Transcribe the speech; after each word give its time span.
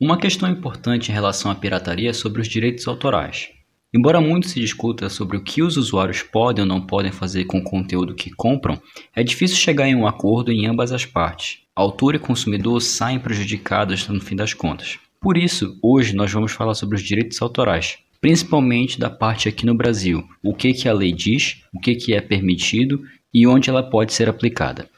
Uma 0.00 0.16
questão 0.16 0.48
importante 0.48 1.10
em 1.10 1.12
relação 1.12 1.50
à 1.50 1.56
pirataria 1.56 2.10
é 2.10 2.12
sobre 2.12 2.40
os 2.40 2.46
direitos 2.46 2.86
autorais. 2.86 3.48
Embora 3.92 4.20
muito 4.20 4.46
se 4.46 4.60
discuta 4.60 5.08
sobre 5.08 5.36
o 5.36 5.42
que 5.42 5.60
os 5.60 5.76
usuários 5.76 6.22
podem 6.22 6.62
ou 6.62 6.68
não 6.68 6.80
podem 6.80 7.10
fazer 7.10 7.46
com 7.46 7.58
o 7.58 7.64
conteúdo 7.64 8.14
que 8.14 8.30
compram, 8.30 8.80
é 9.12 9.24
difícil 9.24 9.56
chegar 9.56 9.88
em 9.88 9.96
um 9.96 10.06
acordo 10.06 10.52
em 10.52 10.68
ambas 10.68 10.92
as 10.92 11.04
partes. 11.04 11.62
Autor 11.74 12.14
e 12.14 12.18
consumidor 12.20 12.80
saem 12.80 13.18
prejudicados 13.18 14.06
no 14.06 14.20
fim 14.20 14.36
das 14.36 14.54
contas. 14.54 15.00
Por 15.20 15.36
isso, 15.36 15.76
hoje 15.82 16.14
nós 16.14 16.32
vamos 16.32 16.52
falar 16.52 16.74
sobre 16.74 16.94
os 16.94 17.02
direitos 17.02 17.42
autorais, 17.42 17.98
principalmente 18.20 19.00
da 19.00 19.10
parte 19.10 19.48
aqui 19.48 19.66
no 19.66 19.74
Brasil, 19.74 20.22
o 20.44 20.54
que, 20.54 20.74
que 20.74 20.88
a 20.88 20.92
lei 20.92 21.12
diz, 21.12 21.64
o 21.74 21.80
que, 21.80 21.96
que 21.96 22.14
é 22.14 22.20
permitido 22.20 23.02
e 23.34 23.48
onde 23.48 23.68
ela 23.68 23.82
pode 23.82 24.12
ser 24.12 24.28
aplicada. 24.28 24.88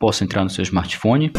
Posso 0.00 0.24
entrar 0.24 0.42
no 0.42 0.50
seu 0.50 0.64
smartphone? 0.64 1.30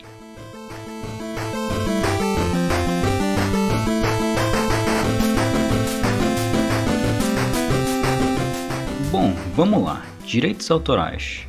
Vamos 9.57 9.83
lá. 9.83 10.05
Direitos 10.27 10.71
autorais. 10.71 11.47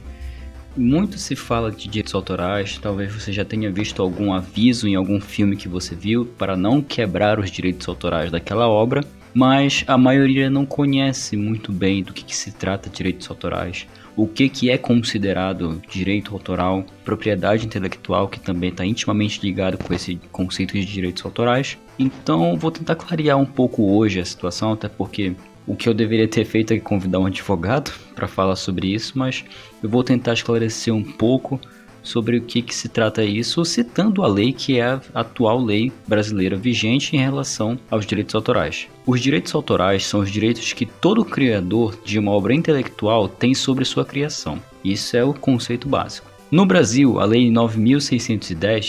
Muito 0.78 1.18
se 1.18 1.36
fala 1.36 1.70
de 1.70 1.90
direitos 1.90 2.16
autorais, 2.16 2.78
talvez 2.78 3.14
você 3.14 3.34
já 3.34 3.44
tenha 3.44 3.70
visto 3.70 4.02
algum 4.02 4.32
aviso 4.32 4.88
em 4.88 4.96
algum 4.96 5.20
filme 5.20 5.58
que 5.58 5.68
você 5.68 5.94
viu 5.94 6.26
para 6.26 6.56
não 6.56 6.82
quebrar 6.82 7.38
os 7.38 7.52
direitos 7.52 7.86
autorais 7.90 8.32
daquela 8.32 8.70
obra, 8.70 9.04
mas 9.34 9.84
a 9.88 9.98
maioria 9.98 10.50
não 10.50 10.66
conhece 10.66 11.36
muito 11.36 11.70
bem 11.74 12.02
do 12.02 12.14
que, 12.14 12.24
que 12.24 12.36
se 12.36 12.54
trata 12.54 12.90
direitos 12.90 13.30
autorais, 13.30 13.86
o 14.16 14.26
que, 14.26 14.48
que 14.48 14.70
é 14.70 14.78
considerado 14.78 15.82
direito 15.92 16.34
autoral, 16.34 16.86
propriedade 17.04 17.66
intelectual, 17.66 18.30
que 18.30 18.40
também 18.40 18.70
está 18.70 18.86
intimamente 18.86 19.42
ligado 19.42 19.78
com 19.78 19.94
esse 19.94 20.16
conceito 20.32 20.74
de 20.76 20.86
direitos 20.86 21.26
autorais. 21.26 21.78
Então 22.00 22.56
vou 22.56 22.72
tentar 22.72 22.96
clarear 22.96 23.38
um 23.38 23.46
pouco 23.46 23.92
hoje 23.92 24.20
a 24.20 24.26
situação, 24.26 24.72
até 24.72 24.88
porque 24.88 25.36
o 25.68 25.76
que 25.76 25.88
eu 25.88 25.94
deveria 25.94 26.28
ter 26.28 26.46
feito 26.46 26.74
é 26.74 26.80
convidar 26.80 27.20
um 27.20 27.26
advogado 27.26 27.92
para 28.16 28.28
falar 28.28 28.56
sobre 28.56 28.94
isso, 28.94 29.20
mas 29.20 29.44
eu 29.84 29.90
vou 29.90 30.04
tentar 30.04 30.34
esclarecer 30.34 30.94
um 30.94 31.04
pouco 31.04 31.60
sobre 32.02 32.38
o 32.38 32.42
que, 32.42 32.62
que 32.62 32.74
se 32.74 32.88
trata 32.88 33.22
isso, 33.24 33.66
citando 33.66 34.24
a 34.24 34.28
lei 34.28 34.54
que 34.54 34.80
é 34.80 34.86
a 34.86 35.02
atual 35.14 35.62
lei 35.62 35.92
brasileira 36.08 36.56
vigente 36.56 37.16
em 37.16 37.20
relação 37.20 37.78
aos 37.92 38.06
direitos 38.06 38.34
autorais. 38.34 38.88
Os 39.06 39.20
direitos 39.20 39.54
autorais 39.54 40.06
são 40.06 40.22
os 40.22 40.32
direitos 40.32 40.72
que 40.72 40.86
todo 40.86 41.26
criador 41.26 42.00
de 42.06 42.18
uma 42.18 42.32
obra 42.32 42.54
intelectual 42.54 43.28
tem 43.28 43.54
sobre 43.54 43.84
sua 43.84 44.06
criação. 44.06 44.58
Isso 44.84 45.18
é 45.18 45.24
o 45.24 45.34
conceito 45.34 45.90
básico. 45.90 46.32
No 46.50 46.66
Brasil, 46.66 47.20
a 47.20 47.26
Lei 47.26 47.52
9610, 47.52 48.86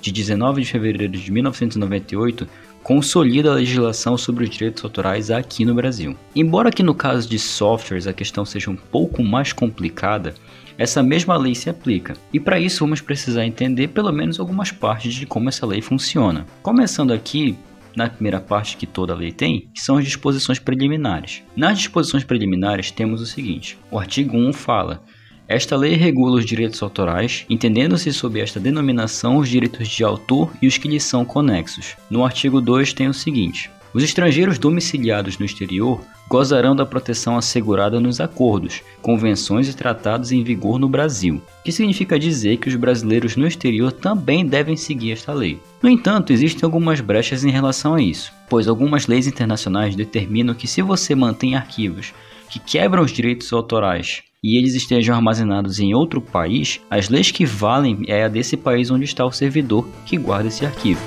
de 0.00 0.12
19 0.12 0.62
de 0.62 0.68
fevereiro 0.68 1.12
de 1.12 1.30
1998, 1.30 2.48
consolida 2.86 3.50
a 3.50 3.54
legislação 3.54 4.16
sobre 4.16 4.44
os 4.44 4.50
direitos 4.50 4.84
autorais 4.84 5.28
aqui 5.28 5.64
no 5.64 5.74
Brasil. 5.74 6.16
Embora 6.36 6.68
aqui 6.68 6.84
no 6.84 6.94
caso 6.94 7.28
de 7.28 7.36
softwares 7.36 8.06
a 8.06 8.12
questão 8.12 8.44
seja 8.44 8.70
um 8.70 8.76
pouco 8.76 9.24
mais 9.24 9.52
complicada, 9.52 10.34
essa 10.78 11.02
mesma 11.02 11.36
lei 11.36 11.52
se 11.52 11.68
aplica. 11.68 12.14
E 12.32 12.38
para 12.38 12.60
isso 12.60 12.84
vamos 12.84 13.00
precisar 13.00 13.44
entender 13.44 13.88
pelo 13.88 14.12
menos 14.12 14.38
algumas 14.38 14.70
partes 14.70 15.14
de 15.14 15.26
como 15.26 15.48
essa 15.48 15.66
lei 15.66 15.82
funciona. 15.82 16.46
Começando 16.62 17.12
aqui 17.12 17.58
na 17.96 18.08
primeira 18.08 18.38
parte 18.38 18.76
que 18.76 18.86
toda 18.86 19.16
lei 19.16 19.32
tem, 19.32 19.68
que 19.74 19.80
são 19.80 19.96
as 19.96 20.04
disposições 20.04 20.60
preliminares. 20.60 21.42
Nas 21.56 21.78
disposições 21.78 22.22
preliminares 22.22 22.92
temos 22.92 23.20
o 23.20 23.26
seguinte: 23.26 23.76
o 23.90 23.98
artigo 23.98 24.36
1 24.36 24.52
fala 24.52 25.02
esta 25.48 25.76
lei 25.76 25.94
regula 25.94 26.38
os 26.38 26.44
direitos 26.44 26.82
autorais, 26.82 27.46
entendendo-se 27.48 28.12
sob 28.12 28.40
esta 28.40 28.58
denominação 28.58 29.36
os 29.36 29.48
direitos 29.48 29.86
de 29.86 30.02
autor 30.02 30.50
e 30.60 30.66
os 30.66 30.76
que 30.76 30.88
lhes 30.88 31.04
são 31.04 31.24
conexos. 31.24 31.96
No 32.10 32.24
artigo 32.24 32.60
2 32.60 32.92
tem 32.92 33.06
o 33.06 33.14
seguinte: 33.14 33.70
os 33.94 34.02
estrangeiros 34.02 34.58
domiciliados 34.58 35.38
no 35.38 35.46
exterior 35.46 36.00
gozarão 36.28 36.74
da 36.74 36.84
proteção 36.84 37.36
assegurada 37.36 38.00
nos 38.00 38.20
acordos, 38.20 38.82
convenções 39.00 39.68
e 39.68 39.76
tratados 39.76 40.32
em 40.32 40.42
vigor 40.42 40.80
no 40.80 40.88
Brasil, 40.88 41.40
que 41.64 41.70
significa 41.70 42.18
dizer 42.18 42.56
que 42.56 42.68
os 42.68 42.74
brasileiros 42.74 43.36
no 43.36 43.46
exterior 43.46 43.92
também 43.92 44.44
devem 44.44 44.76
seguir 44.76 45.12
esta 45.12 45.32
lei. 45.32 45.60
No 45.80 45.88
entanto, 45.88 46.32
existem 46.32 46.64
algumas 46.64 47.00
brechas 47.00 47.44
em 47.44 47.50
relação 47.50 47.94
a 47.94 48.02
isso, 48.02 48.32
pois 48.48 48.66
algumas 48.66 49.06
leis 49.06 49.28
internacionais 49.28 49.94
determinam 49.94 50.56
que 50.56 50.66
se 50.66 50.82
você 50.82 51.14
mantém 51.14 51.54
arquivos 51.54 52.12
que 52.50 52.58
quebram 52.58 53.04
os 53.04 53.12
direitos 53.12 53.52
autorais 53.52 54.22
e 54.46 54.56
eles 54.56 54.76
estejam 54.76 55.16
armazenados 55.16 55.80
em 55.80 55.92
outro 55.92 56.20
país, 56.20 56.80
as 56.88 57.08
leis 57.08 57.32
que 57.32 57.44
valem 57.44 58.04
é 58.06 58.22
a 58.22 58.28
desse 58.28 58.56
país 58.56 58.92
onde 58.92 59.04
está 59.04 59.26
o 59.26 59.32
servidor 59.32 59.88
que 60.04 60.16
guarda 60.16 60.46
esse 60.46 60.64
arquivo. 60.64 61.00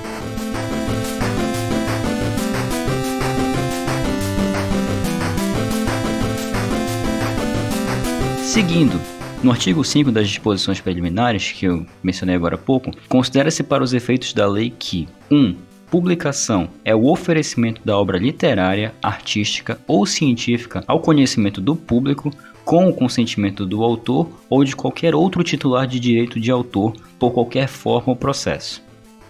Seguindo, 8.42 9.00
no 9.42 9.50
artigo 9.52 9.82
5 9.82 10.12
das 10.12 10.28
disposições 10.28 10.78
preliminares, 10.78 11.50
que 11.52 11.64
eu 11.64 11.86
mencionei 12.02 12.36
agora 12.36 12.56
há 12.56 12.58
pouco, 12.58 12.90
considera-se 13.08 13.62
para 13.62 13.82
os 13.82 13.94
efeitos 13.94 14.34
da 14.34 14.46
lei 14.46 14.70
que 14.78 15.08
1. 15.30 15.34
Um, 15.34 15.56
publicação 15.90 16.68
é 16.84 16.94
o 16.94 17.06
oferecimento 17.06 17.80
da 17.84 17.98
obra 17.98 18.16
literária, 18.16 18.94
artística 19.02 19.80
ou 19.88 20.06
científica 20.06 20.84
ao 20.86 21.00
conhecimento 21.00 21.60
do 21.60 21.74
público 21.74 22.30
com 22.70 22.88
o 22.88 22.94
consentimento 22.94 23.66
do 23.66 23.82
autor 23.82 24.30
ou 24.48 24.62
de 24.62 24.76
qualquer 24.76 25.12
outro 25.12 25.42
titular 25.42 25.88
de 25.88 25.98
direito 25.98 26.38
de 26.38 26.52
autor 26.52 26.94
por 27.18 27.32
qualquer 27.32 27.66
forma 27.66 28.10
ou 28.10 28.16
processo. 28.16 28.80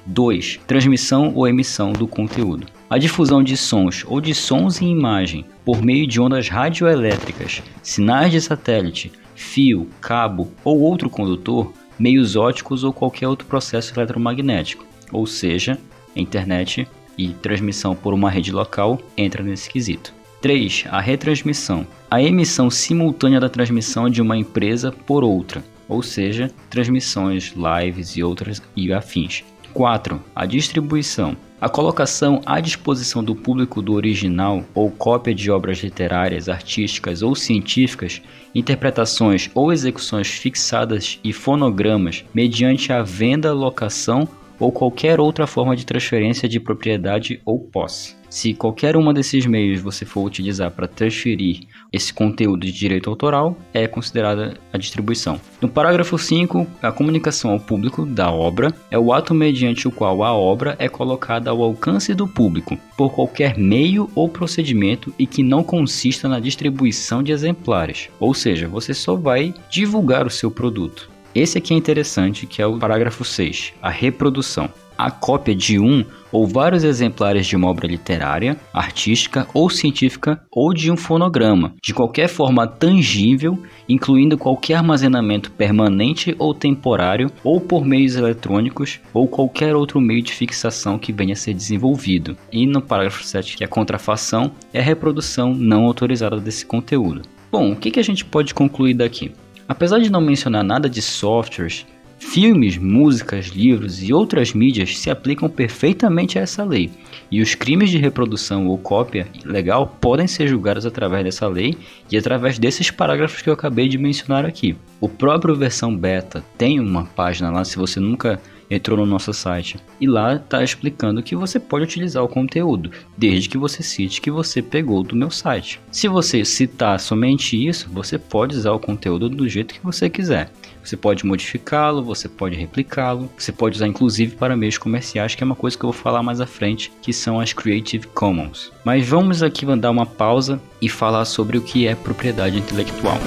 2. 0.04 0.60
Transmissão 0.66 1.32
ou 1.34 1.48
emissão 1.48 1.90
do 1.90 2.06
conteúdo. 2.06 2.66
A 2.90 2.98
difusão 2.98 3.42
de 3.42 3.56
sons 3.56 4.04
ou 4.06 4.20
de 4.20 4.34
sons 4.34 4.82
e 4.82 4.84
imagem 4.84 5.46
por 5.64 5.80
meio 5.80 6.06
de 6.06 6.20
ondas 6.20 6.50
radioelétricas, 6.50 7.62
sinais 7.82 8.30
de 8.30 8.42
satélite, 8.42 9.10
fio, 9.34 9.88
cabo 10.02 10.52
ou 10.62 10.78
outro 10.78 11.08
condutor, 11.08 11.72
meios 11.98 12.36
óticos 12.36 12.84
ou 12.84 12.92
qualquer 12.92 13.26
outro 13.26 13.46
processo 13.46 13.94
eletromagnético, 13.98 14.84
ou 15.10 15.26
seja, 15.26 15.78
internet 16.14 16.86
e 17.16 17.30
transmissão 17.30 17.94
por 17.96 18.12
uma 18.12 18.28
rede 18.28 18.52
local 18.52 19.00
entra 19.16 19.42
nesse 19.42 19.70
quesito. 19.70 20.19
3. 20.40 20.84
A 20.88 21.00
retransmissão. 21.00 21.86
A 22.10 22.22
emissão 22.22 22.70
simultânea 22.70 23.38
da 23.38 23.48
transmissão 23.48 24.08
de 24.08 24.22
uma 24.22 24.38
empresa 24.38 24.90
por 24.90 25.22
outra, 25.22 25.62
ou 25.86 26.02
seja, 26.02 26.50
transmissões, 26.70 27.54
lives 27.54 28.16
e 28.16 28.22
outras 28.22 28.62
e 28.74 28.90
afins. 28.90 29.44
4. 29.74 30.20
A 30.34 30.46
distribuição. 30.46 31.36
A 31.60 31.68
colocação 31.68 32.40
à 32.46 32.58
disposição 32.58 33.22
do 33.22 33.34
público 33.34 33.82
do 33.82 33.92
original 33.92 34.64
ou 34.74 34.90
cópia 34.90 35.34
de 35.34 35.50
obras 35.50 35.84
literárias, 35.84 36.48
artísticas 36.48 37.20
ou 37.20 37.34
científicas, 37.34 38.22
interpretações 38.54 39.50
ou 39.54 39.70
execuções 39.70 40.28
fixadas 40.28 41.20
e 41.22 41.34
fonogramas 41.34 42.24
mediante 42.32 42.94
a 42.94 43.02
venda, 43.02 43.52
locação 43.52 44.26
ou 44.58 44.72
qualquer 44.72 45.20
outra 45.20 45.46
forma 45.46 45.76
de 45.76 45.84
transferência 45.84 46.48
de 46.48 46.58
propriedade 46.58 47.42
ou 47.44 47.60
posse. 47.60 48.19
Se 48.30 48.54
qualquer 48.54 48.96
uma 48.96 49.12
desses 49.12 49.44
meios 49.44 49.80
você 49.80 50.06
for 50.06 50.24
utilizar 50.24 50.70
para 50.70 50.86
transferir 50.86 51.62
esse 51.92 52.14
conteúdo 52.14 52.64
de 52.64 52.70
direito 52.70 53.10
autoral, 53.10 53.58
é 53.74 53.88
considerada 53.88 54.56
a 54.72 54.78
distribuição. 54.78 55.40
No 55.60 55.68
parágrafo 55.68 56.16
5, 56.16 56.64
a 56.80 56.92
comunicação 56.92 57.50
ao 57.50 57.58
público 57.58 58.06
da 58.06 58.30
obra 58.30 58.72
é 58.88 58.96
o 58.96 59.12
ato 59.12 59.34
mediante 59.34 59.88
o 59.88 59.90
qual 59.90 60.22
a 60.22 60.32
obra 60.32 60.76
é 60.78 60.88
colocada 60.88 61.50
ao 61.50 61.60
alcance 61.60 62.14
do 62.14 62.28
público, 62.28 62.78
por 62.96 63.12
qualquer 63.12 63.58
meio 63.58 64.08
ou 64.14 64.28
procedimento 64.28 65.12
e 65.18 65.26
que 65.26 65.42
não 65.42 65.64
consista 65.64 66.28
na 66.28 66.38
distribuição 66.38 67.24
de 67.24 67.32
exemplares. 67.32 68.10
Ou 68.20 68.32
seja, 68.32 68.68
você 68.68 68.94
só 68.94 69.16
vai 69.16 69.52
divulgar 69.68 70.24
o 70.24 70.30
seu 70.30 70.52
produto. 70.52 71.10
Esse 71.34 71.58
aqui 71.58 71.74
é 71.74 71.76
interessante, 71.76 72.46
que 72.46 72.62
é 72.62 72.66
o 72.66 72.78
parágrafo 72.78 73.24
6, 73.24 73.72
a 73.82 73.90
reprodução 73.90 74.70
a 75.06 75.10
cópia 75.10 75.54
de 75.54 75.78
um 75.78 76.04
ou 76.30 76.46
vários 76.46 76.84
exemplares 76.84 77.46
de 77.46 77.56
uma 77.56 77.68
obra 77.68 77.86
literária, 77.86 78.56
artística 78.72 79.46
ou 79.54 79.70
científica 79.70 80.40
ou 80.50 80.72
de 80.74 80.92
um 80.92 80.96
fonograma, 80.96 81.74
de 81.82 81.94
qualquer 81.94 82.28
forma 82.28 82.66
tangível, 82.66 83.58
incluindo 83.88 84.38
qualquer 84.38 84.74
armazenamento 84.74 85.50
permanente 85.52 86.34
ou 86.38 86.54
temporário, 86.54 87.30
ou 87.42 87.60
por 87.60 87.84
meios 87.84 88.14
eletrônicos, 88.14 89.00
ou 89.12 89.26
qualquer 89.26 89.74
outro 89.74 90.00
meio 90.00 90.22
de 90.22 90.32
fixação 90.32 90.98
que 90.98 91.12
venha 91.12 91.32
a 91.32 91.36
ser 91.36 91.54
desenvolvido. 91.54 92.36
E 92.52 92.66
no 92.66 92.82
parágrafo 92.82 93.24
7, 93.24 93.56
que 93.56 93.64
é 93.64 93.66
a 93.66 93.70
contrafação, 93.70 94.52
é 94.72 94.80
a 94.80 94.84
reprodução 94.84 95.54
não 95.54 95.84
autorizada 95.86 96.38
desse 96.38 96.64
conteúdo. 96.66 97.22
Bom, 97.50 97.72
o 97.72 97.76
que, 97.76 97.90
que 97.90 98.00
a 98.00 98.04
gente 98.04 98.24
pode 98.24 98.54
concluir 98.54 98.94
daqui? 98.94 99.32
Apesar 99.66 99.98
de 99.98 100.10
não 100.10 100.20
mencionar 100.20 100.64
nada 100.64 100.88
de 100.88 101.00
softwares, 101.00 101.86
Filmes, 102.20 102.76
músicas, 102.76 103.46
livros 103.46 104.02
e 104.02 104.12
outras 104.12 104.52
mídias 104.52 104.96
se 104.98 105.10
aplicam 105.10 105.48
perfeitamente 105.48 106.38
a 106.38 106.42
essa 106.42 106.62
lei, 106.62 106.90
e 107.30 107.40
os 107.40 107.54
crimes 107.56 107.90
de 107.90 107.98
reprodução 107.98 108.68
ou 108.68 108.78
cópia 108.78 109.26
legal 109.44 109.96
podem 110.00 110.28
ser 110.28 110.46
julgados 110.46 110.86
através 110.86 111.24
dessa 111.24 111.48
lei 111.48 111.76
e 112.12 112.16
através 112.16 112.58
desses 112.58 112.90
parágrafos 112.90 113.42
que 113.42 113.48
eu 113.48 113.54
acabei 113.54 113.88
de 113.88 113.98
mencionar 113.98 114.44
aqui. 114.44 114.76
O 115.00 115.08
próprio 115.08 115.56
versão 115.56 115.96
beta 115.96 116.44
tem 116.56 116.78
uma 116.78 117.04
página 117.04 117.50
lá, 117.50 117.64
se 117.64 117.76
você 117.76 117.98
nunca 117.98 118.40
entrou 118.70 118.96
no 118.96 119.04
nosso 119.04 119.32
site 119.32 119.78
e 120.00 120.06
lá 120.06 120.36
está 120.36 120.62
explicando 120.62 121.22
que 121.22 121.34
você 121.34 121.58
pode 121.58 121.84
utilizar 121.84 122.22
o 122.22 122.28
conteúdo, 122.28 122.90
desde 123.16 123.48
que 123.48 123.58
você 123.58 123.82
cite 123.82 124.20
que 124.20 124.30
você 124.30 124.62
pegou 124.62 125.02
do 125.02 125.16
meu 125.16 125.30
site. 125.30 125.80
Se 125.90 126.06
você 126.08 126.44
citar 126.44 127.00
somente 127.00 127.56
isso, 127.56 127.88
você 127.92 128.18
pode 128.18 128.56
usar 128.56 128.72
o 128.72 128.78
conteúdo 128.78 129.28
do 129.28 129.48
jeito 129.48 129.74
que 129.74 129.82
você 129.82 130.08
quiser. 130.08 130.50
Você 130.82 130.96
pode 130.96 131.26
modificá-lo, 131.26 132.02
você 132.02 132.28
pode 132.28 132.56
replicá-lo, 132.56 133.30
você 133.36 133.52
pode 133.52 133.76
usar 133.76 133.86
inclusive 133.86 134.36
para 134.36 134.56
meios 134.56 134.78
comerciais, 134.78 135.34
que 135.34 135.42
é 135.42 135.46
uma 135.46 135.54
coisa 135.54 135.76
que 135.76 135.84
eu 135.84 135.92
vou 135.92 136.00
falar 136.00 136.22
mais 136.22 136.40
à 136.40 136.46
frente, 136.46 136.90
que 137.02 137.12
são 137.12 137.38
as 137.38 137.52
Creative 137.52 138.06
Commons. 138.08 138.72
Mas 138.84 139.06
vamos 139.06 139.42
aqui 139.42 139.66
dar 139.76 139.90
uma 139.90 140.06
pausa 140.06 140.60
e 140.80 140.88
falar 140.88 141.24
sobre 141.26 141.58
o 141.58 141.62
que 141.62 141.86
é 141.86 141.94
propriedade 141.94 142.58
intelectual. 142.58 143.18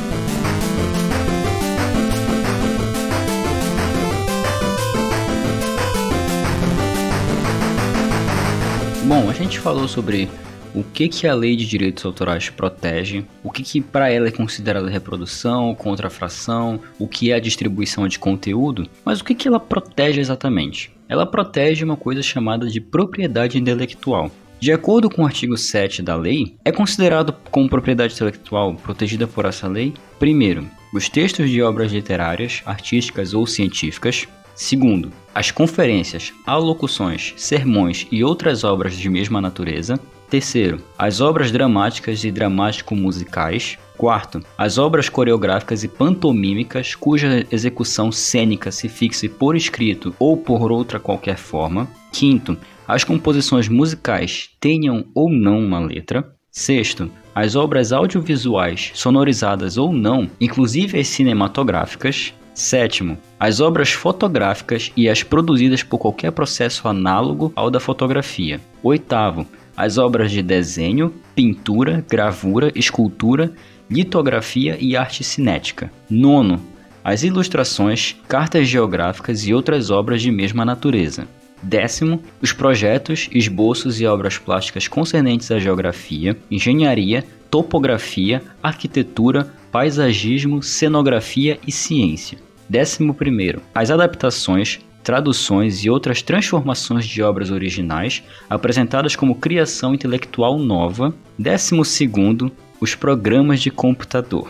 Bom, 9.06 9.30
a 9.30 9.34
gente 9.34 9.60
falou 9.60 9.86
sobre 9.86 10.30
o 10.74 10.82
que, 10.82 11.10
que 11.10 11.28
a 11.28 11.36
lei 11.36 11.58
de 11.58 11.68
direitos 11.68 12.06
autorais 12.06 12.50
protege, 12.50 13.26
o 13.44 13.52
que, 13.52 13.62
que 13.62 13.82
para 13.82 14.10
ela 14.10 14.30
é 14.30 14.32
considerada 14.32 14.90
reprodução, 14.90 15.76
contrafração, 15.76 16.80
o 16.98 17.06
que 17.06 17.30
é 17.30 17.36
a 17.36 17.40
distribuição 17.40 18.08
de 18.08 18.18
conteúdo, 18.18 18.88
mas 19.04 19.20
o 19.20 19.26
que, 19.26 19.36
que 19.36 19.48
ela 19.48 19.60
protege 19.60 20.22
exatamente? 20.22 20.90
Ela 21.10 21.26
protege 21.26 21.84
uma 21.84 21.98
coisa 21.98 22.24
chamada 22.24 22.66
de 22.68 22.80
propriedade 22.80 23.60
intelectual. 23.60 24.32
De 24.58 24.72
acordo 24.72 25.10
com 25.10 25.24
o 25.24 25.26
artigo 25.26 25.58
7 25.58 26.02
da 26.02 26.16
lei, 26.16 26.56
é 26.64 26.72
considerado 26.72 27.36
como 27.52 27.70
propriedade 27.70 28.14
intelectual 28.14 28.74
protegida 28.74 29.28
por 29.28 29.44
essa 29.44 29.68
lei, 29.68 29.94
primeiro, 30.18 30.66
os 30.94 31.10
textos 31.10 31.50
de 31.50 31.62
obras 31.62 31.92
literárias, 31.92 32.62
artísticas 32.66 33.34
ou 33.34 33.46
científicas, 33.46 34.26
Segundo, 34.56 35.12
as 35.34 35.52
conferências, 35.52 36.32
alocuções, 36.46 37.34
sermões 37.38 38.08
e 38.12 38.24
outras 38.24 38.64
obras 38.64 38.96
de 38.96 39.10
mesma 39.10 39.42
natureza. 39.42 40.00
Terceiro, 40.30 40.82
as 40.98 41.22
obras 41.22 41.52
dramáticas 41.52 42.24
e 42.24 42.32
dramático-musicais. 42.32 43.78
Quarto, 43.98 44.42
as 44.58 44.78
obras 44.78 45.08
coreográficas 45.08 45.84
e 45.84 45.88
pantomímicas 45.88 46.96
cuja 46.96 47.46
execução 47.52 48.12
cênica 48.12 48.72
se 48.72 48.90
fixe 48.90 49.30
por 49.30 49.56
escrito 49.56 50.16
ou 50.18 50.36
por 50.36 50.72
outra 50.72 51.00
qualquer 51.00 51.38
forma. 51.38 51.88
Quinto, 52.12 52.58
as 52.88 53.04
composições 53.04 53.70
musicais 53.70 54.50
tenham 54.60 55.06
ou 55.14 55.32
não 55.32 55.60
uma 55.60 55.80
letra. 55.80 56.34
Sexto, 56.52 57.12
as 57.34 57.56
obras 57.56 57.92
audiovisuais, 57.92 58.92
sonorizadas 58.94 59.78
ou 59.78 59.92
não, 59.94 60.30
inclusive 60.40 61.00
as 61.00 61.08
cinematográficas. 61.08 62.34
Sétimo, 62.54 63.18
as 63.40 63.60
obras 63.60 63.92
fotográficas 63.92 64.92
e 64.96 65.10
as 65.10 65.24
produzidas 65.24 65.82
por 65.82 65.98
qualquer 65.98 66.32
processo 66.32 66.88
análogo 66.88 67.52
ao 67.56 67.72
da 67.72 67.80
fotografia. 67.80 68.62
Oitavo, 68.84 69.46
as 69.76 69.98
obras 69.98 70.32
de 70.32 70.44
desenho, 70.44 71.12
pintura, 71.34 72.06
gravura, 72.08 72.72
escultura, 72.76 73.52
litografia 73.90 74.78
e 74.80 74.96
arte 74.96 75.24
cinética. 75.24 75.92
Nono, 76.10 76.62
as 77.04 77.24
ilustrações, 77.24 78.16
cartas 78.28 78.68
geográficas 78.68 79.46
e 79.48 79.54
outras 79.54 79.90
obras 79.90 80.22
de 80.22 80.32
mesma 80.32 80.64
natureza. 80.64 81.28
Décimo, 81.62 82.22
os 82.42 82.54
projetos, 82.54 83.30
esboços 83.32 84.00
e 84.00 84.06
obras 84.06 84.38
plásticas 84.38 84.88
concernentes 84.88 85.50
à 85.50 85.60
geografia, 85.60 86.38
engenharia, 86.52 87.24
topografia, 87.50 88.42
arquitetura, 88.62 89.52
paisagismo, 89.74 90.62
cenografia 90.62 91.60
e 91.66 91.72
ciência. 91.72 92.38
Décimo 92.70 93.12
primeiro, 93.12 93.60
as 93.74 93.90
adaptações, 93.90 94.80
traduções 95.04 95.84
e 95.84 95.90
outras 95.90 96.22
transformações 96.22 97.08
de 97.08 97.24
obras 97.24 97.50
originais 97.50 98.24
apresentadas 98.48 99.16
como 99.16 99.34
criação 99.34 99.96
intelectual 99.96 100.60
nova. 100.60 101.12
Décimo 101.40 101.84
segundo, 101.84 102.52
os 102.80 102.94
programas 102.94 103.62
de 103.62 103.72
computador. 103.72 104.48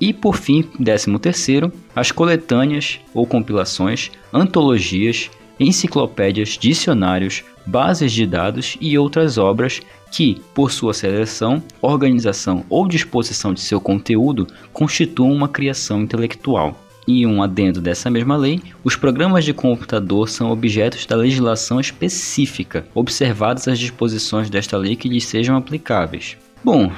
E 0.00 0.10
por 0.10 0.36
fim, 0.36 0.64
décimo 0.80 1.18
terceiro, 1.18 1.70
as 1.94 2.10
coletâneas 2.10 2.98
ou 3.12 3.26
compilações, 3.26 4.10
antologias, 4.32 5.30
enciclopédias, 5.60 6.56
dicionários, 6.58 7.44
bases 7.66 8.10
de 8.10 8.26
dados 8.26 8.78
e 8.80 8.96
outras 8.96 9.36
obras 9.36 9.82
que, 10.12 10.40
por 10.54 10.70
sua 10.70 10.92
seleção, 10.92 11.62
organização 11.80 12.64
ou 12.68 12.86
disposição 12.86 13.54
de 13.54 13.60
seu 13.60 13.80
conteúdo, 13.80 14.46
constituam 14.72 15.32
uma 15.32 15.48
criação 15.48 16.02
intelectual. 16.02 16.78
E 17.08 17.26
um 17.26 17.42
adendo 17.42 17.80
dessa 17.80 18.10
mesma 18.10 18.36
lei, 18.36 18.60
os 18.84 18.94
programas 18.94 19.44
de 19.44 19.52
computador 19.52 20.28
são 20.28 20.52
objetos 20.52 21.06
da 21.06 21.16
legislação 21.16 21.80
específica, 21.80 22.86
observadas 22.94 23.66
as 23.66 23.78
disposições 23.78 24.48
desta 24.48 24.76
lei 24.76 24.94
que 24.94 25.08
lhes 25.08 25.24
sejam 25.24 25.56
aplicáveis. 25.56 26.36
Bom, 26.62 26.92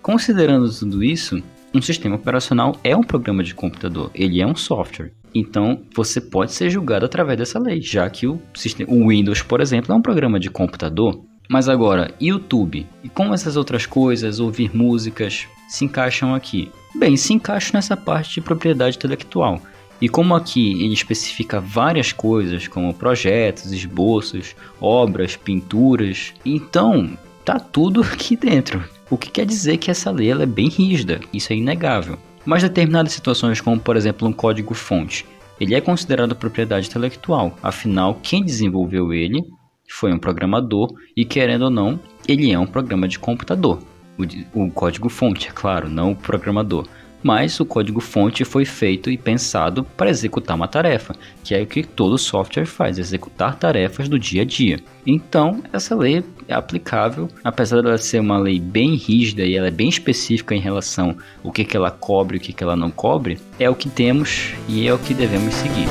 considerando 0.00 0.72
tudo 0.72 1.04
isso, 1.04 1.42
um 1.74 1.82
sistema 1.82 2.16
operacional 2.16 2.76
é 2.82 2.96
um 2.96 3.02
programa 3.02 3.42
de 3.42 3.54
computador, 3.54 4.10
ele 4.14 4.40
é 4.40 4.46
um 4.46 4.54
software. 4.54 5.12
Então, 5.34 5.82
você 5.94 6.20
pode 6.20 6.52
ser 6.52 6.70
julgado 6.70 7.06
através 7.06 7.38
dessa 7.38 7.58
lei, 7.58 7.80
já 7.80 8.08
que 8.08 8.26
o, 8.26 8.40
sistema, 8.54 8.90
o 8.90 9.08
Windows, 9.08 9.42
por 9.42 9.60
exemplo, 9.60 9.92
é 9.92 9.96
um 9.96 10.02
programa 10.02 10.38
de 10.38 10.50
computador. 10.50 11.24
Mas 11.52 11.68
agora, 11.68 12.14
YouTube 12.18 12.86
e 13.04 13.10
como 13.10 13.34
essas 13.34 13.56
outras 13.56 13.84
coisas, 13.84 14.40
ouvir 14.40 14.74
músicas, 14.74 15.46
se 15.68 15.84
encaixam 15.84 16.34
aqui? 16.34 16.72
Bem, 16.94 17.14
se 17.14 17.34
encaixam 17.34 17.72
nessa 17.74 17.94
parte 17.94 18.32
de 18.32 18.40
propriedade 18.40 18.96
intelectual. 18.96 19.60
E 20.00 20.08
como 20.08 20.34
aqui 20.34 20.82
ele 20.82 20.94
especifica 20.94 21.60
várias 21.60 22.10
coisas, 22.10 22.66
como 22.68 22.94
projetos, 22.94 23.70
esboços, 23.70 24.56
obras, 24.80 25.36
pinturas, 25.36 26.32
então 26.42 27.18
tá 27.44 27.60
tudo 27.60 28.00
aqui 28.10 28.34
dentro. 28.34 28.82
O 29.10 29.18
que 29.18 29.30
quer 29.30 29.44
dizer 29.44 29.76
que 29.76 29.90
essa 29.90 30.10
lei 30.10 30.32
é 30.32 30.46
bem 30.46 30.70
rígida, 30.70 31.20
isso 31.34 31.52
é 31.52 31.56
inegável. 31.56 32.18
Mas 32.46 32.62
determinadas 32.62 33.12
situações, 33.12 33.60
como 33.60 33.78
por 33.78 33.94
exemplo 33.94 34.26
um 34.26 34.32
código-fonte, 34.32 35.26
ele 35.60 35.74
é 35.74 35.82
considerado 35.82 36.34
propriedade 36.34 36.88
intelectual, 36.88 37.54
afinal, 37.62 38.18
quem 38.22 38.42
desenvolveu 38.42 39.12
ele 39.12 39.44
foi 39.92 40.12
um 40.12 40.18
programador 40.18 40.94
e, 41.16 41.24
querendo 41.24 41.62
ou 41.62 41.70
não, 41.70 42.00
ele 42.26 42.50
é 42.50 42.58
um 42.58 42.66
programa 42.66 43.06
de 43.06 43.18
computador. 43.18 43.78
O, 44.18 44.64
o 44.64 44.70
código-fonte, 44.70 45.48
é 45.48 45.52
claro, 45.52 45.88
não 45.88 46.12
o 46.12 46.16
programador. 46.16 46.86
mas 47.22 47.60
o 47.60 47.64
código-fonte 47.64 48.44
foi 48.44 48.64
feito 48.64 49.10
e 49.10 49.16
pensado 49.16 49.84
para 49.84 50.10
executar 50.10 50.56
uma 50.56 50.66
tarefa, 50.66 51.14
que 51.44 51.54
é 51.54 51.62
o 51.62 51.66
que 51.66 51.84
todo 51.84 52.18
software 52.18 52.66
faz, 52.66 52.98
executar 52.98 53.56
tarefas 53.56 54.08
do 54.08 54.18
dia 54.18 54.42
a 54.42 54.44
dia. 54.44 54.80
Então, 55.06 55.62
essa 55.72 55.94
lei 55.94 56.24
é 56.48 56.54
aplicável, 56.54 57.28
apesar 57.44 57.82
dela 57.82 57.98
ser 57.98 58.20
uma 58.20 58.38
lei 58.38 58.58
bem 58.58 58.96
rígida 58.96 59.44
e 59.44 59.54
ela 59.56 59.68
é 59.68 59.70
bem 59.70 59.88
específica 59.88 60.54
em 60.54 60.60
relação 60.60 61.16
ao 61.44 61.52
que, 61.52 61.64
que 61.64 61.76
ela 61.76 61.90
cobre 61.90 62.36
e 62.36 62.40
o 62.40 62.42
que, 62.42 62.52
que 62.52 62.64
ela 62.64 62.74
não 62.74 62.90
cobre, 62.90 63.38
é 63.58 63.70
o 63.70 63.74
que 63.74 63.88
temos 63.88 64.54
e 64.68 64.88
é 64.88 64.92
o 64.92 64.98
que 64.98 65.14
devemos 65.14 65.54
seguir. 65.54 65.86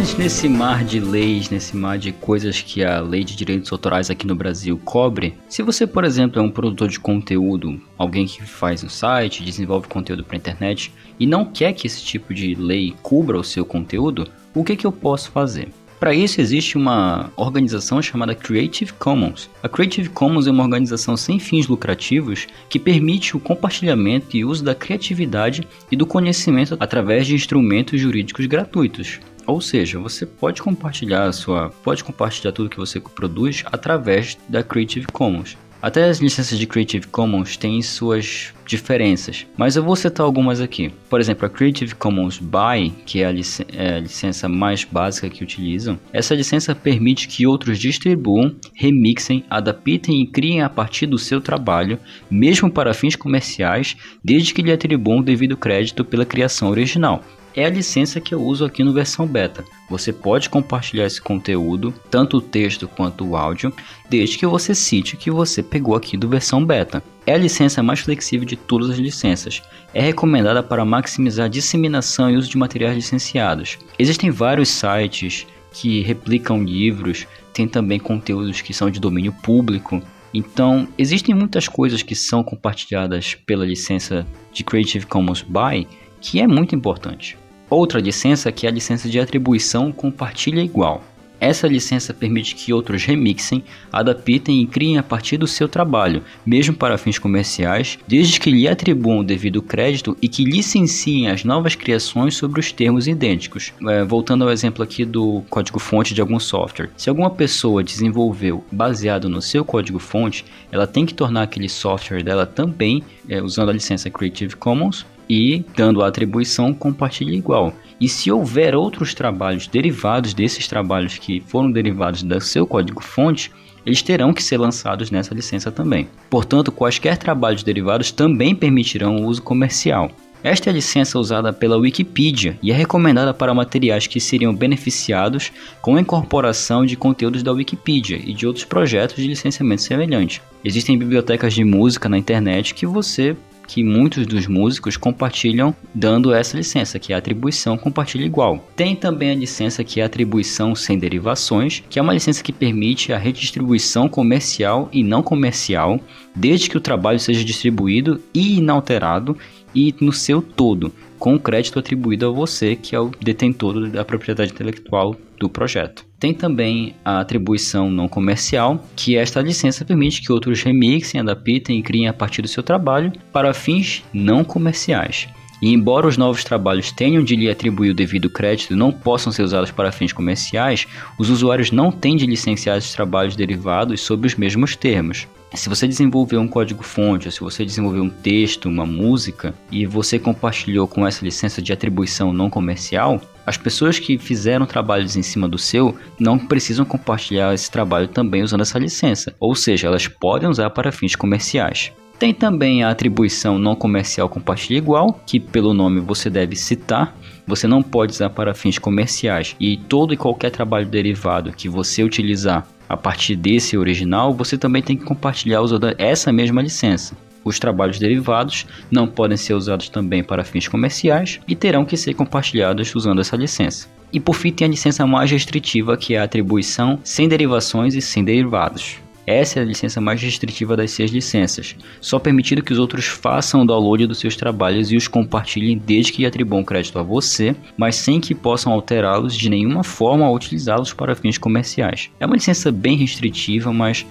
Mas 0.00 0.16
nesse 0.16 0.48
mar 0.48 0.82
de 0.82 0.98
leis, 0.98 1.50
nesse 1.50 1.76
mar 1.76 1.98
de 1.98 2.10
coisas 2.10 2.62
que 2.62 2.82
a 2.82 3.02
lei 3.02 3.22
de 3.22 3.36
direitos 3.36 3.70
autorais 3.70 4.08
aqui 4.08 4.26
no 4.26 4.34
Brasil 4.34 4.80
cobre, 4.82 5.34
se 5.46 5.62
você, 5.62 5.86
por 5.86 6.04
exemplo, 6.04 6.40
é 6.40 6.42
um 6.42 6.50
produtor 6.50 6.88
de 6.88 6.98
conteúdo, 6.98 7.78
alguém 7.98 8.24
que 8.24 8.42
faz 8.42 8.82
um 8.82 8.88
site, 8.88 9.44
desenvolve 9.44 9.88
conteúdo 9.88 10.24
para 10.24 10.38
internet 10.38 10.90
e 11.18 11.26
não 11.26 11.44
quer 11.44 11.74
que 11.74 11.86
esse 11.86 12.02
tipo 12.02 12.32
de 12.32 12.54
lei 12.54 12.94
cubra 13.02 13.38
o 13.38 13.44
seu 13.44 13.62
conteúdo, 13.62 14.26
o 14.54 14.64
que, 14.64 14.74
que 14.74 14.86
eu 14.86 14.90
posso 14.90 15.30
fazer? 15.32 15.68
Para 16.00 16.14
isso 16.14 16.40
existe 16.40 16.78
uma 16.78 17.30
organização 17.36 18.00
chamada 18.00 18.34
Creative 18.34 18.94
Commons. 18.94 19.50
A 19.62 19.68
Creative 19.68 20.08
Commons 20.08 20.46
é 20.46 20.50
uma 20.50 20.62
organização 20.62 21.14
sem 21.14 21.38
fins 21.38 21.68
lucrativos 21.68 22.48
que 22.70 22.78
permite 22.78 23.36
o 23.36 23.40
compartilhamento 23.40 24.34
e 24.34 24.46
uso 24.46 24.64
da 24.64 24.74
criatividade 24.74 25.68
e 25.92 25.96
do 25.96 26.06
conhecimento 26.06 26.74
através 26.80 27.26
de 27.26 27.34
instrumentos 27.34 28.00
jurídicos 28.00 28.46
gratuitos. 28.46 29.20
Ou 29.46 29.60
seja, 29.60 29.98
você 29.98 30.24
pode 30.24 30.62
compartilhar 30.62 31.30
sua, 31.32 31.70
pode 31.82 32.04
compartilhar 32.04 32.52
tudo 32.52 32.70
que 32.70 32.76
você 32.76 33.00
produz 33.00 33.62
através 33.66 34.36
da 34.48 34.62
Creative 34.62 35.06
Commons. 35.06 35.56
Até 35.82 36.04
as 36.04 36.18
licenças 36.18 36.58
de 36.58 36.66
Creative 36.66 37.06
Commons 37.06 37.56
têm 37.56 37.80
suas 37.80 38.52
diferenças, 38.66 39.46
mas 39.56 39.76
eu 39.76 39.82
vou 39.82 39.96
citar 39.96 40.26
algumas 40.26 40.60
aqui. 40.60 40.92
Por 41.08 41.18
exemplo, 41.18 41.46
a 41.46 41.48
Creative 41.48 41.94
Commons 41.94 42.38
BY, 42.38 42.92
que 43.06 43.22
é 43.22 43.26
a, 43.26 43.32
lic 43.32 43.66
é 43.72 43.94
a, 43.94 44.00
licença 44.00 44.46
mais 44.46 44.84
básica 44.84 45.30
que 45.30 45.42
utilizam, 45.42 45.98
essa 46.12 46.34
licença 46.34 46.74
permite 46.74 47.26
que 47.26 47.46
outros 47.46 47.78
distribuam, 47.78 48.54
remixem, 48.74 49.42
adaptem 49.48 50.22
e 50.22 50.26
criem 50.26 50.60
a 50.60 50.68
partir 50.68 51.06
do 51.06 51.18
seu 51.18 51.40
trabalho, 51.40 51.98
mesmo 52.30 52.70
para 52.70 52.92
fins 52.92 53.16
comerciais, 53.16 53.96
desde 54.22 54.52
que 54.52 54.62
lhe 54.62 54.72
atribuam 54.72 55.20
o 55.20 55.24
devido 55.24 55.56
crédito 55.56 56.04
pela 56.04 56.26
criação 56.26 56.68
original 56.68 57.24
é 57.54 57.64
a 57.64 57.70
licença 57.70 58.20
que 58.20 58.34
eu 58.34 58.42
uso 58.42 58.64
aqui 58.64 58.82
no 58.84 58.92
versão 58.92 59.26
beta. 59.26 59.64
Você 59.88 60.12
pode 60.12 60.48
compartilhar 60.48 61.06
esse 61.06 61.20
conteúdo, 61.20 61.92
tanto 62.10 62.36
o 62.36 62.40
texto 62.40 62.86
quanto 62.86 63.26
o 63.26 63.36
áudio, 63.36 63.72
desde 64.08 64.38
que 64.38 64.46
você 64.46 64.74
cite 64.74 65.16
que 65.16 65.30
você 65.30 65.62
pegou 65.62 65.94
aqui 65.94 66.16
do 66.16 66.28
versão 66.28 66.64
beta. 66.64 67.02
É 67.26 67.34
a 67.34 67.38
licença 67.38 67.82
mais 67.82 68.00
flexível 68.00 68.46
de 68.46 68.56
todas 68.56 68.90
as 68.90 68.98
licenças. 68.98 69.62
É 69.92 70.00
recomendada 70.00 70.62
para 70.62 70.84
maximizar 70.84 71.46
a 71.46 71.48
disseminação 71.48 72.30
e 72.30 72.36
uso 72.36 72.48
de 72.48 72.56
materiais 72.56 72.94
licenciados. 72.94 73.78
Existem 73.98 74.30
vários 74.30 74.68
sites 74.68 75.46
que 75.72 76.02
replicam 76.02 76.62
livros, 76.62 77.26
tem 77.52 77.68
também 77.68 77.98
conteúdos 77.98 78.60
que 78.60 78.74
são 78.74 78.90
de 78.90 79.00
domínio 79.00 79.32
público. 79.32 80.02
Então, 80.32 80.86
existem 80.96 81.34
muitas 81.34 81.66
coisas 81.68 82.02
que 82.02 82.14
são 82.14 82.42
compartilhadas 82.42 83.34
pela 83.34 83.66
licença 83.66 84.26
de 84.52 84.62
Creative 84.62 85.06
Commons 85.06 85.42
BY 85.42 85.86
que 86.20 86.40
é 86.40 86.46
muito 86.46 86.74
importante. 86.74 87.36
Outra 87.68 88.00
licença 88.00 88.50
que 88.50 88.66
é 88.66 88.68
a 88.68 88.72
licença 88.72 89.08
de 89.08 89.20
atribuição 89.20 89.92
compartilha 89.92 90.60
igual. 90.60 91.04
Essa 91.40 91.66
licença 91.66 92.12
permite 92.12 92.54
que 92.54 92.70
outros 92.70 93.02
remixem, 93.04 93.64
adaptem 93.90 94.60
e 94.60 94.66
criem 94.66 94.98
a 94.98 95.02
partir 95.02 95.38
do 95.38 95.46
seu 95.46 95.66
trabalho, 95.66 96.22
mesmo 96.44 96.74
para 96.74 96.98
fins 96.98 97.18
comerciais, 97.18 97.98
desde 98.06 98.38
que 98.38 98.50
lhe 98.50 98.68
atribuam 98.68 99.20
o 99.20 99.24
devido 99.24 99.62
crédito 99.62 100.14
e 100.20 100.28
que 100.28 100.44
licenciem 100.44 101.30
as 101.30 101.42
novas 101.42 101.74
criações 101.74 102.36
sobre 102.36 102.60
os 102.60 102.70
termos 102.70 103.08
idênticos. 103.08 103.72
É, 103.88 104.04
voltando 104.04 104.44
ao 104.44 104.50
exemplo 104.50 104.84
aqui 104.84 105.06
do 105.06 105.42
código-fonte 105.48 106.12
de 106.12 106.20
algum 106.20 106.38
software. 106.38 106.90
Se 106.94 107.08
alguma 107.08 107.30
pessoa 107.30 107.82
desenvolveu 107.82 108.62
baseado 108.70 109.26
no 109.26 109.40
seu 109.40 109.64
código-fonte, 109.64 110.44
ela 110.70 110.86
tem 110.86 111.06
que 111.06 111.14
tornar 111.14 111.44
aquele 111.44 111.70
software 111.70 112.22
dela 112.22 112.44
também 112.44 113.02
é, 113.26 113.40
usando 113.40 113.70
a 113.70 113.72
licença 113.72 114.10
Creative 114.10 114.56
Commons 114.56 115.06
e, 115.30 115.64
dando 115.76 116.02
a 116.02 116.08
atribuição, 116.08 116.74
compartilha 116.74 117.32
igual. 117.32 117.72
E 118.00 118.08
se 118.08 118.32
houver 118.32 118.74
outros 118.74 119.14
trabalhos 119.14 119.68
derivados 119.68 120.34
desses 120.34 120.66
trabalhos 120.66 121.18
que 121.18 121.40
foram 121.46 121.70
derivados 121.70 122.24
do 122.24 122.40
seu 122.40 122.66
código-fonte, 122.66 123.52
eles 123.86 124.02
terão 124.02 124.32
que 124.34 124.42
ser 124.42 124.58
lançados 124.58 125.08
nessa 125.12 125.32
licença 125.32 125.70
também. 125.70 126.08
Portanto, 126.28 126.72
quaisquer 126.72 127.16
trabalhos 127.16 127.62
derivados 127.62 128.10
também 128.10 128.56
permitirão 128.56 129.18
o 129.18 129.26
uso 129.26 129.40
comercial. 129.40 130.10
Esta 130.42 130.68
é 130.68 130.72
a 130.72 130.74
licença 130.74 131.18
usada 131.18 131.52
pela 131.52 131.76
Wikipedia 131.76 132.58
e 132.60 132.72
é 132.72 132.74
recomendada 132.74 133.32
para 133.32 133.54
materiais 133.54 134.08
que 134.08 134.18
seriam 134.18 134.52
beneficiados 134.52 135.52
com 135.80 135.94
a 135.94 136.00
incorporação 136.00 136.84
de 136.84 136.96
conteúdos 136.96 137.44
da 137.44 137.52
Wikipedia 137.52 138.18
e 138.24 138.32
de 138.32 138.48
outros 138.48 138.64
projetos 138.64 139.16
de 139.16 139.28
licenciamento 139.28 139.82
semelhante. 139.82 140.42
Existem 140.64 140.98
bibliotecas 140.98 141.54
de 141.54 141.62
música 141.62 142.08
na 142.08 142.18
internet 142.18 142.74
que 142.74 142.86
você 142.86 143.36
que 143.70 143.84
muitos 143.84 144.26
dos 144.26 144.48
músicos 144.48 144.96
compartilham 144.96 145.72
dando 145.94 146.34
essa 146.34 146.56
licença, 146.56 146.98
que 146.98 147.12
é 147.12 147.14
a 147.14 147.20
atribuição 147.20 147.78
compartilha 147.78 148.24
igual. 148.24 148.58
Tem 148.74 148.96
também 148.96 149.30
a 149.30 149.34
licença 149.34 149.84
que 149.84 150.00
é 150.00 150.02
a 150.02 150.06
atribuição 150.06 150.74
sem 150.74 150.98
derivações, 150.98 151.80
que 151.88 151.96
é 151.96 152.02
uma 152.02 152.12
licença 152.12 152.42
que 152.42 152.52
permite 152.52 153.12
a 153.12 153.18
redistribuição 153.18 154.08
comercial 154.08 154.88
e 154.92 155.04
não 155.04 155.22
comercial, 155.22 156.00
desde 156.34 156.68
que 156.68 156.76
o 156.76 156.80
trabalho 156.80 157.20
seja 157.20 157.44
distribuído 157.44 158.20
e 158.34 158.58
inalterado 158.58 159.36
e 159.72 159.94
no 160.00 160.12
seu 160.12 160.42
todo, 160.42 160.92
com 161.20 161.38
crédito 161.38 161.78
atribuído 161.78 162.26
a 162.26 162.30
você, 162.30 162.74
que 162.74 162.96
é 162.96 162.98
o 162.98 163.12
detentor 163.20 163.88
da 163.90 164.04
propriedade 164.04 164.50
intelectual 164.50 165.14
do 165.38 165.50
projeto. 165.50 166.04
Tem 166.18 166.32
também 166.34 166.94
a 167.04 167.20
atribuição 167.20 167.90
não 167.90 168.08
comercial, 168.08 168.82
que 168.96 169.16
esta 169.16 169.40
licença 169.40 169.84
permite 169.84 170.22
que 170.22 170.32
outros 170.32 170.62
remixem, 170.62 171.20
adaptem 171.20 171.78
e 171.78 171.82
criem 171.82 172.08
a 172.08 172.12
partir 172.12 172.40
do 172.40 172.48
seu 172.48 172.62
trabalho 172.62 173.12
para 173.32 173.54
fins 173.54 174.02
não 174.12 174.42
comerciais. 174.42 175.28
E 175.62 175.68
embora 175.68 176.06
os 176.06 176.16
novos 176.16 176.42
trabalhos 176.42 176.90
tenham 176.90 177.22
de 177.22 177.36
lhe 177.36 177.50
atribuir 177.50 177.90
o 177.90 177.94
devido 177.94 178.30
crédito 178.30 178.72
e 178.72 178.76
não 178.76 178.90
possam 178.90 179.30
ser 179.30 179.42
usados 179.42 179.70
para 179.70 179.92
fins 179.92 180.12
comerciais, 180.12 180.86
os 181.18 181.28
usuários 181.28 181.70
não 181.70 181.92
têm 181.92 182.16
de 182.16 182.24
licenciar 182.24 182.78
esses 182.78 182.94
trabalhos 182.94 183.36
derivados 183.36 184.00
sob 184.00 184.26
os 184.26 184.34
mesmos 184.36 184.74
termos. 184.74 185.26
Se 185.54 185.68
você 185.68 185.86
desenvolveu 185.86 186.40
um 186.40 186.46
código-fonte, 186.46 187.26
ou 187.26 187.32
se 187.32 187.40
você 187.40 187.64
desenvolveu 187.64 188.04
um 188.04 188.08
texto, 188.08 188.68
uma 188.68 188.86
música, 188.86 189.52
e 189.70 189.84
você 189.84 190.16
compartilhou 190.16 190.86
com 190.86 191.04
essa 191.04 191.24
licença 191.24 191.60
de 191.60 191.72
atribuição 191.72 192.32
não 192.32 192.48
comercial, 192.48 193.20
as 193.44 193.56
pessoas 193.56 193.98
que 193.98 194.16
fizeram 194.16 194.64
trabalhos 194.64 195.16
em 195.16 195.22
cima 195.22 195.48
do 195.48 195.58
seu 195.58 195.96
não 196.20 196.38
precisam 196.38 196.84
compartilhar 196.84 197.52
esse 197.52 197.68
trabalho 197.68 198.06
também 198.06 198.42
usando 198.42 198.60
essa 198.60 198.78
licença, 198.78 199.34
ou 199.40 199.56
seja, 199.56 199.88
elas 199.88 200.06
podem 200.06 200.48
usar 200.48 200.70
para 200.70 200.92
fins 200.92 201.16
comerciais. 201.16 201.92
Tem 202.16 202.32
também 202.32 202.84
a 202.84 202.90
atribuição 202.90 203.58
não 203.58 203.74
comercial 203.74 204.28
compartilha 204.28 204.78
igual, 204.78 205.20
que 205.26 205.40
pelo 205.40 205.74
nome 205.74 206.00
você 206.00 206.28
deve 206.30 206.54
citar. 206.54 207.16
Você 207.46 207.66
não 207.66 207.82
pode 207.82 208.12
usar 208.12 208.28
para 208.28 208.54
fins 208.54 208.78
comerciais 208.78 209.56
e 209.58 209.78
todo 209.78 210.12
e 210.12 210.18
qualquer 210.18 210.50
trabalho 210.50 210.86
derivado 210.86 211.50
que 211.50 211.66
você 211.66 212.04
utilizar 212.04 212.66
a 212.90 212.96
partir 212.96 213.36
desse 213.36 213.78
original, 213.78 214.34
você 214.34 214.58
também 214.58 214.82
tem 214.82 214.96
que 214.96 215.04
compartilhar 215.04 215.60
usando 215.60 215.94
essa 215.96 216.32
mesma 216.32 216.60
licença. 216.60 217.16
Os 217.44 217.56
trabalhos 217.56 218.00
derivados 218.00 218.66
não 218.90 219.06
podem 219.06 219.36
ser 219.36 219.54
usados 219.54 219.88
também 219.88 220.24
para 220.24 220.42
fins 220.42 220.66
comerciais 220.66 221.38
e 221.46 221.54
terão 221.54 221.84
que 221.84 221.96
ser 221.96 222.14
compartilhados 222.14 222.92
usando 222.96 223.20
essa 223.20 223.36
licença. 223.36 223.86
E 224.12 224.18
por 224.18 224.34
fim 224.34 224.50
tem 224.50 224.66
a 224.66 224.70
licença 224.70 225.06
mais 225.06 225.30
restritiva 225.30 225.96
que 225.96 226.14
é 226.14 226.18
a 226.18 226.24
atribuição 226.24 226.98
sem 227.04 227.28
derivações 227.28 227.94
e 227.94 228.02
sem 228.02 228.24
derivados. 228.24 228.96
Essa 229.30 229.60
é 229.60 229.62
a 229.62 229.64
licença 229.64 230.00
mais 230.00 230.20
restritiva 230.20 230.76
das 230.76 230.90
seis 230.90 231.12
licenças, 231.12 231.76
só 232.00 232.18
permitido 232.18 232.64
que 232.64 232.72
os 232.72 232.80
outros 232.80 233.06
façam 233.06 233.62
o 233.62 233.64
download 233.64 234.08
dos 234.08 234.18
seus 234.18 234.34
trabalhos 234.34 234.90
e 234.90 234.96
os 234.96 235.06
compartilhem 235.06 235.78
desde 235.78 236.12
que 236.12 236.26
atribuam 236.26 236.64
crédito 236.64 236.98
a 236.98 237.02
você, 237.04 237.54
mas 237.76 237.94
sem 237.94 238.20
que 238.20 238.34
possam 238.34 238.72
alterá-los 238.72 239.36
de 239.36 239.48
nenhuma 239.48 239.84
forma 239.84 240.28
ou 240.28 240.34
utilizá-los 240.34 240.92
para 240.92 241.14
fins 241.14 241.38
comerciais. 241.38 242.10
É 242.18 242.26
uma 242.26 242.34
licença 242.34 242.72
bem 242.72 242.96
restritiva, 242.96 243.72
mas 243.72 244.04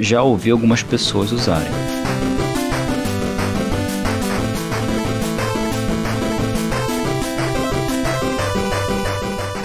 já 0.00 0.22
ouvi 0.22 0.52
algumas 0.52 0.84
pessoas 0.84 1.32
usarem. 1.32 1.72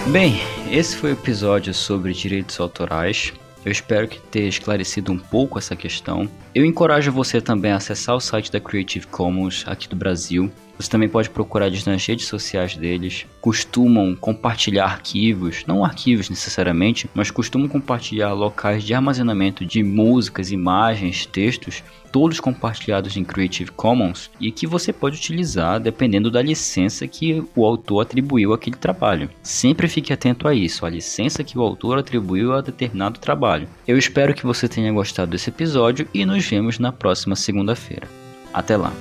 Bem, 0.08 0.42
esse 0.72 0.98
foi 0.98 1.12
o 1.12 1.14
episódio 1.14 1.76
sobre 1.76 2.12
direitos 2.12 2.60
autorais. 2.60 3.32
Eu 3.66 3.72
espero 3.72 4.08
que 4.08 4.20
tenha 4.20 4.48
esclarecido 4.48 5.12
um 5.12 5.18
pouco 5.18 5.58
essa 5.58 5.76
questão. 5.76 6.30
Eu 6.56 6.66
encorajo 6.66 7.12
você 7.12 7.42
também 7.42 7.72
a 7.72 7.76
acessar 7.76 8.16
o 8.16 8.20
site 8.20 8.52
da 8.52 8.60
Creative 8.60 9.08
Commons 9.08 9.64
aqui 9.68 9.88
do 9.88 9.96
Brasil. 9.96 10.50
Você 10.80 10.90
também 10.90 11.10
pode 11.10 11.30
procurar 11.30 11.68
eles 11.68 11.86
nas 11.86 12.06
redes 12.06 12.26
sociais 12.26 12.78
deles. 12.78 13.26
Costumam 13.42 14.16
compartilhar 14.16 14.86
arquivos, 14.86 15.66
não 15.68 15.84
arquivos 15.84 16.30
necessariamente, 16.30 17.10
mas 17.14 17.30
costumam 17.30 17.68
compartilhar 17.68 18.32
locais 18.32 18.86
de 18.86 18.94
armazenamento 18.94 19.66
de 19.66 19.84
músicas, 19.84 20.54
imagens, 20.54 21.26
textos, 21.26 21.84
todos 22.14 22.40
compartilhados 22.40 23.18
em 23.18 23.26
Creative 23.26 23.72
Commons 23.72 24.32
e 24.40 24.52
que 24.52 24.66
você 24.66 24.94
pode 24.94 25.18
utilizar 25.18 25.82
dependendo 25.82 26.32
da 26.32 26.42
licença 26.42 27.06
que 27.06 27.44
o 27.54 27.66
autor 27.66 28.04
atribuiu 28.04 28.54
àquele 28.54 28.78
trabalho. 28.78 29.30
Sempre 29.44 29.90
fique 29.90 30.14
atento 30.14 30.48
a 30.48 30.56
isso, 30.56 30.86
a 30.86 30.90
licença 30.90 31.44
que 31.44 31.58
o 31.58 31.62
autor 31.62 32.00
atribuiu 32.00 32.54
a 32.54 32.62
determinado 32.62 33.20
trabalho. 33.20 33.68
Eu 33.86 33.98
espero 33.98 34.34
que 34.34 34.46
você 34.46 34.66
tenha 34.70 34.94
gostado 34.94 35.32
desse 35.32 35.50
episódio 35.50 36.08
e 36.14 36.26
nos 36.26 36.46
vemos 36.46 36.80
na 36.80 36.94
próxima 36.94 37.36
segunda-feira. 37.36 38.08
Até 38.54 38.78
lá! 38.78 38.94